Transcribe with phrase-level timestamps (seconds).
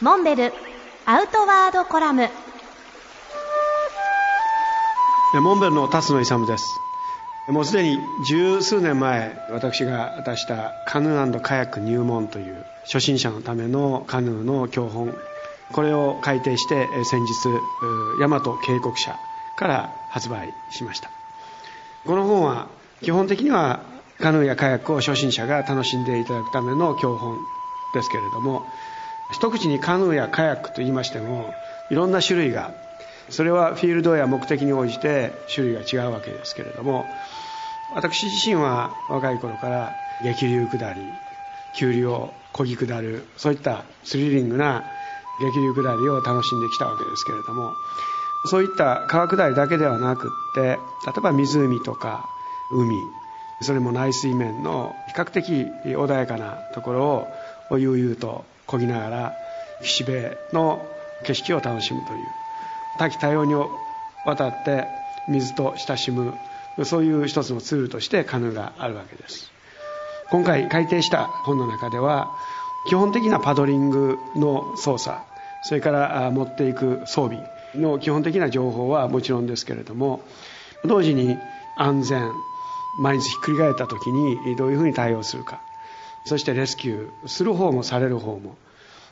[0.00, 0.52] モンベル
[1.06, 2.28] アウトワードコラム。
[5.34, 6.64] モンベルの辰野勇です。
[7.48, 15.14] もうすでに十数年前私が出したカヌーカヤック入門という初心者のためのカヌーの教本。
[15.72, 17.32] これを改訂して先日
[18.20, 19.16] 大和警告社
[19.56, 21.10] から発売しました。
[22.04, 22.66] この本は
[23.00, 23.80] 基本的には
[24.18, 27.38] カヌーやカヤックを初心者が楽しんでいただくための教本
[27.94, 28.66] ですけれども
[29.34, 31.52] 一口にカヌーやカヤックと言いましても
[31.90, 32.72] いろんな種類が
[33.30, 37.04] それはフィールドや目的に応じて種類が違うわけですけれども
[37.96, 39.92] 私自身は若い頃から
[40.22, 41.00] 激流下り
[41.76, 44.84] 急流を漕ぎ下るそういったスリリングな
[45.40, 47.72] 激流下りを楽しんできたわけですけれども
[48.46, 50.76] そういった川下りだけではなくって例
[51.18, 52.28] えば湖とか
[52.70, 52.94] 海
[53.62, 57.28] それも内水面の比較的穏やかなところ
[57.70, 59.32] を悠々と漕ぎながら
[59.82, 60.86] 岸辺の
[61.24, 62.18] 景色を楽しむという。
[62.98, 63.68] 多岐多様にわ
[64.36, 64.86] たって
[65.28, 66.34] 水と親しむ
[66.84, 69.50] そういう一つのツールとしてカヌーがあるわけです。
[70.30, 72.30] 今回改訂した本の中では
[72.88, 75.18] 基本的なパドリングの操作
[75.62, 77.38] それから持っていく装備
[77.74, 80.22] の基本的な情報はもちろんですけれども
[80.84, 81.36] 同時に
[81.76, 82.30] 安全
[82.98, 85.60] 毎日ひっくり返った時にどういうふうに対応するか
[86.26, 88.56] そしてレスキューする方もされる方も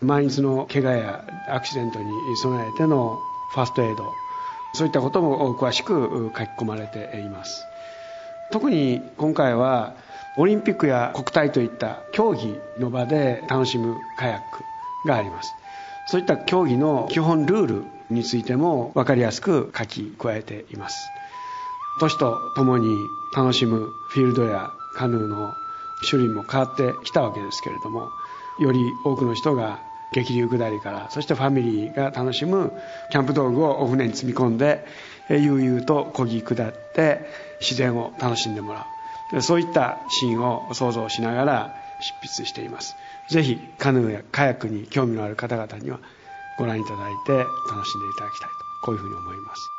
[0.00, 3.18] 毎日の怪我やアクシデントに備えての
[3.52, 4.12] ファーストエイド
[4.74, 7.64] そういったことも詳しく書き込まれています。
[8.52, 9.94] 特に今回は
[10.36, 14.40] オリンピックや国体といった競技の場で楽しむカヤッ
[15.02, 15.54] クがあります。
[16.08, 21.08] そういった競技の基本ルールについても分かりやすく書き加えています。
[21.98, 22.94] 年とともに
[23.34, 25.54] 楽しむフィールドやカヌーの
[26.08, 28.10] 種類も変わってきたわけですけれども
[28.58, 29.80] より多くの人が
[30.12, 32.72] 激流下りからそしてファミリーが楽しむ
[33.10, 34.84] キャンプ道具をお船に積み込んで
[35.28, 37.26] 悠々と漕ぎ下って
[37.60, 38.86] 自然を楽しんでもら
[39.32, 39.42] う。
[39.42, 41.76] そういったシーンを想像しながら
[42.22, 42.94] 執筆しています。
[43.28, 45.98] ぜひカヌーやカヤックに興味のある方々には
[46.58, 49.75] ご覧いただいて楽しんでいただきたいとこういうふうに思います。